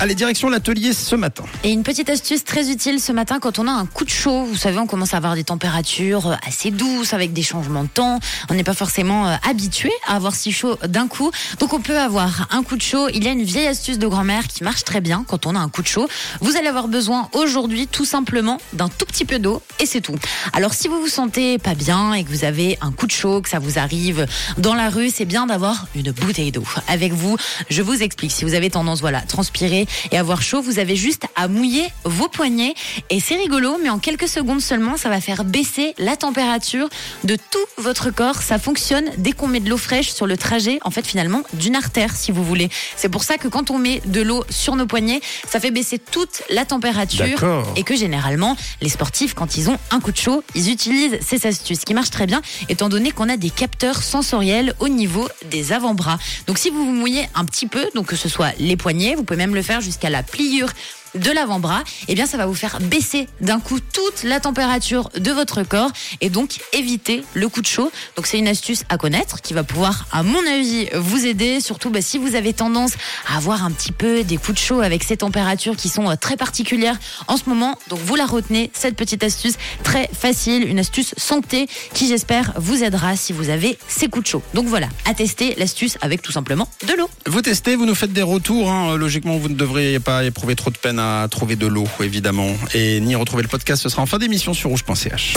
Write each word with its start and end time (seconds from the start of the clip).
Allez, 0.00 0.16
direction 0.16 0.48
l'atelier 0.48 0.92
ce 0.92 1.14
matin. 1.14 1.44
Et 1.62 1.70
une 1.70 1.84
petite 1.84 2.10
astuce 2.10 2.44
très 2.44 2.68
utile 2.70 3.00
ce 3.00 3.12
matin 3.12 3.38
quand 3.40 3.60
on 3.60 3.68
a 3.68 3.70
un 3.70 3.86
coup 3.86 4.04
de 4.04 4.10
chaud. 4.10 4.44
Vous 4.44 4.56
savez, 4.56 4.78
on 4.78 4.86
commence 4.86 5.14
à 5.14 5.18
avoir 5.18 5.36
des 5.36 5.44
températures 5.44 6.26
euh, 6.26 6.36
assez 6.46 6.72
douces 6.72 7.14
avec 7.14 7.32
des 7.32 7.42
changements 7.42 7.84
de 7.84 7.88
temps. 7.88 8.18
On 8.50 8.54
n'est 8.54 8.64
pas 8.64 8.74
forcément 8.74 9.28
euh, 9.28 9.36
habitué 9.48 9.92
à 10.06 10.16
avoir 10.16 10.34
si 10.34 10.50
chaud 10.50 10.76
d'un 10.86 11.06
coup. 11.06 11.30
Donc 11.60 11.72
on 11.72 11.80
peut 11.80 11.96
avoir 11.96 12.48
un 12.50 12.64
coup 12.64 12.76
de 12.76 12.82
chaud. 12.82 13.08
Il 13.14 13.22
y 13.24 13.28
a 13.28 13.30
une 13.30 13.44
vieille 13.44 13.68
astuce 13.68 13.98
de 13.98 14.06
grand-mère 14.08 14.48
qui 14.48 14.64
marche 14.64 14.82
très 14.82 15.00
bien 15.00 15.24
quand 15.26 15.46
on 15.46 15.54
a 15.54 15.60
un 15.60 15.68
coup 15.68 15.82
de 15.82 15.86
chaud. 15.86 16.08
Vous 16.40 16.56
allez 16.56 16.68
avoir 16.68 16.88
besoin 16.88 17.28
aujourd'hui 17.32 17.86
tout 17.86 18.04
simplement 18.04 18.58
d'un 18.72 18.88
tout 18.88 19.06
petit 19.06 19.24
peu 19.24 19.38
d'eau 19.38 19.62
et 19.78 19.86
c'est 19.86 20.00
tout. 20.00 20.16
Alors 20.52 20.74
si 20.74 20.88
vous 20.88 21.00
vous 21.00 21.08
sentez 21.08 21.58
pas 21.58 21.74
bien 21.74 22.14
et 22.14 22.24
que 22.24 22.30
vous 22.30 22.44
avez 22.44 22.78
un 22.80 22.90
coup 22.90 23.06
de 23.06 23.12
chaud, 23.12 23.40
que 23.40 23.48
ça 23.48 23.60
vous 23.60 23.78
arrive 23.78 24.26
dans 24.58 24.74
la 24.74 24.90
rue, 24.90 25.10
c'est 25.10 25.24
bien 25.24 25.46
d'avoir 25.46 25.86
une 25.94 26.10
bouteille 26.10 26.50
d'eau 26.50 26.64
avec 26.88 27.12
vous. 27.12 27.36
Je 27.70 27.80
vous 27.80 28.02
explique. 28.02 28.32
Si 28.32 28.44
vous 28.44 28.54
avez 28.54 28.70
tendance, 28.70 29.00
voilà, 29.00 29.20
transpirer 29.20 29.83
et 30.10 30.18
avoir 30.18 30.42
chaud, 30.42 30.62
vous 30.62 30.78
avez 30.78 30.96
juste 30.96 31.24
à 31.36 31.48
mouiller 31.48 31.86
vos 32.04 32.28
poignets. 32.28 32.74
Et 33.10 33.20
c'est 33.20 33.36
rigolo, 33.36 33.78
mais 33.82 33.90
en 33.90 33.98
quelques 33.98 34.28
secondes 34.28 34.60
seulement, 34.60 34.96
ça 34.96 35.08
va 35.08 35.20
faire 35.20 35.44
baisser 35.44 35.94
la 35.98 36.16
température 36.16 36.88
de 37.24 37.36
tout 37.36 37.82
votre 37.82 38.10
corps. 38.10 38.42
Ça 38.42 38.58
fonctionne 38.58 39.10
dès 39.18 39.32
qu'on 39.32 39.48
met 39.48 39.60
de 39.60 39.68
l'eau 39.68 39.76
fraîche 39.76 40.12
sur 40.12 40.26
le 40.26 40.36
trajet, 40.36 40.78
en 40.84 40.90
fait, 40.90 41.06
finalement, 41.06 41.42
d'une 41.54 41.76
artère, 41.76 42.16
si 42.16 42.32
vous 42.32 42.44
voulez. 42.44 42.68
C'est 42.96 43.08
pour 43.08 43.24
ça 43.24 43.36
que 43.38 43.48
quand 43.48 43.70
on 43.70 43.78
met 43.78 44.00
de 44.06 44.20
l'eau 44.20 44.44
sur 44.50 44.76
nos 44.76 44.86
poignets, 44.86 45.20
ça 45.48 45.60
fait 45.60 45.70
baisser 45.70 45.98
toute 45.98 46.42
la 46.50 46.64
température. 46.64 47.38
Et 47.76 47.82
que 47.82 47.96
généralement, 47.96 48.56
les 48.80 48.88
sportifs, 48.88 49.34
quand 49.34 49.56
ils 49.56 49.70
ont 49.70 49.78
un 49.90 50.00
coup 50.00 50.12
de 50.12 50.16
chaud, 50.16 50.42
ils 50.54 50.70
utilisent 50.70 51.18
ces 51.20 51.46
astuces 51.46 51.80
qui 51.84 51.94
marchent 51.94 52.10
très 52.10 52.26
bien, 52.26 52.42
étant 52.68 52.88
donné 52.88 53.10
qu'on 53.10 53.28
a 53.28 53.36
des 53.36 53.50
capteurs 53.50 54.02
sensoriels 54.02 54.74
au 54.80 54.88
niveau 54.88 55.28
des 55.50 55.72
avant-bras. 55.72 56.18
Donc 56.46 56.58
si 56.58 56.70
vous 56.70 56.84
vous 56.84 56.92
mouillez 56.92 57.28
un 57.34 57.44
petit 57.44 57.66
peu, 57.66 57.88
donc 57.94 58.06
que 58.06 58.16
ce 58.16 58.28
soit 58.28 58.52
les 58.58 58.76
poignets, 58.76 59.14
vous 59.14 59.24
pouvez 59.24 59.38
même 59.38 59.54
le 59.54 59.62
faire 59.62 59.73
jusqu'à 59.80 60.10
la 60.10 60.22
pliure 60.22 60.70
de 61.14 61.30
l'avant-bras, 61.30 61.84
eh 62.08 62.14
bien 62.14 62.26
ça 62.26 62.36
va 62.36 62.46
vous 62.46 62.54
faire 62.54 62.78
baisser 62.80 63.28
d'un 63.40 63.60
coup 63.60 63.78
toute 63.80 64.22
la 64.24 64.40
température 64.40 65.10
de 65.18 65.30
votre 65.30 65.62
corps 65.62 65.90
et 66.20 66.30
donc 66.30 66.58
éviter 66.72 67.24
le 67.34 67.48
coup 67.48 67.60
de 67.60 67.66
chaud. 67.66 67.90
Donc 68.16 68.26
c'est 68.26 68.38
une 68.38 68.48
astuce 68.48 68.84
à 68.88 68.98
connaître 68.98 69.40
qui 69.40 69.54
va 69.54 69.64
pouvoir, 69.64 70.06
à 70.12 70.22
mon 70.22 70.40
avis, 70.46 70.88
vous 70.94 71.26
aider, 71.26 71.60
surtout 71.60 71.90
bah, 71.90 72.02
si 72.02 72.18
vous 72.18 72.34
avez 72.34 72.52
tendance 72.52 72.92
à 73.28 73.36
avoir 73.36 73.64
un 73.64 73.70
petit 73.70 73.92
peu 73.92 74.24
des 74.24 74.36
coups 74.36 74.54
de 74.60 74.64
chaud 74.64 74.80
avec 74.80 75.04
ces 75.04 75.16
températures 75.16 75.76
qui 75.76 75.88
sont 75.88 76.10
euh, 76.10 76.16
très 76.16 76.36
particulières 76.36 76.98
en 77.28 77.36
ce 77.36 77.48
moment. 77.48 77.78
Donc 77.88 78.00
vous 78.00 78.16
la 78.16 78.26
retenez, 78.26 78.70
cette 78.74 78.96
petite 78.96 79.22
astuce 79.22 79.54
très 79.82 80.08
facile, 80.12 80.68
une 80.68 80.78
astuce 80.78 81.14
santé 81.16 81.68
qui 81.92 82.08
j'espère 82.08 82.52
vous 82.56 82.82
aidera 82.82 83.16
si 83.16 83.32
vous 83.32 83.50
avez 83.50 83.78
ces 83.88 84.08
coups 84.08 84.24
de 84.24 84.28
chaud. 84.28 84.42
Donc 84.54 84.66
voilà, 84.66 84.88
à 85.04 85.14
tester 85.14 85.54
l'astuce 85.56 85.98
avec 86.00 86.22
tout 86.22 86.32
simplement 86.32 86.68
de 86.86 86.94
l'eau. 86.94 87.08
Vous 87.26 87.42
testez, 87.42 87.76
vous 87.76 87.86
nous 87.86 87.94
faites 87.94 88.12
des 88.12 88.22
retours. 88.22 88.70
hein. 88.70 88.96
Logiquement, 88.96 89.36
vous 89.36 89.48
ne 89.48 89.54
devriez 89.54 90.00
pas 90.00 90.24
éprouver 90.24 90.56
trop 90.56 90.70
de 90.70 90.78
peine 90.78 90.98
à 91.04 91.28
trouver 91.28 91.56
de 91.56 91.66
l'eau, 91.66 91.86
évidemment. 92.00 92.50
Et 92.74 93.00
ni 93.00 93.14
retrouver 93.14 93.42
le 93.42 93.48
podcast, 93.48 93.82
ce 93.82 93.88
sera 93.88 94.02
en 94.02 94.06
fin 94.06 94.18
d'émission 94.18 94.54
sur 94.54 94.70
rouge.ch. 94.70 95.34